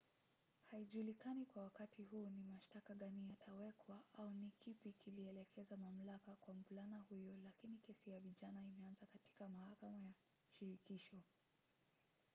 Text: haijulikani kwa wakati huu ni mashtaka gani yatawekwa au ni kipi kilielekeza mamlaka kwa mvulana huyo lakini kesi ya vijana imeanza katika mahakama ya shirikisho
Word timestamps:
haijulikani 0.71 1.45
kwa 1.45 1.63
wakati 1.63 2.03
huu 2.03 2.29
ni 2.29 2.43
mashtaka 2.43 2.95
gani 2.95 3.29
yatawekwa 3.29 4.01
au 4.17 4.29
ni 4.29 4.51
kipi 4.59 4.91
kilielekeza 4.91 5.77
mamlaka 5.77 6.35
kwa 6.41 6.53
mvulana 6.53 6.99
huyo 7.09 7.37
lakini 7.43 7.77
kesi 7.77 8.09
ya 8.11 8.19
vijana 8.19 8.61
imeanza 8.61 9.05
katika 9.05 9.49
mahakama 9.49 9.97
ya 9.99 10.13
shirikisho 10.59 11.15